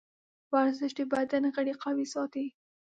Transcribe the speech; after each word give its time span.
ورزش 0.53 0.91
د 0.97 1.01
بدن 1.13 1.43
غړي 1.55 1.73
قوي 1.83 2.05
ساتي. 2.13 2.45